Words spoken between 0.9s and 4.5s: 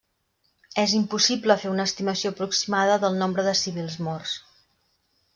impossible fer una estimació aproximada del nombre de civils morts.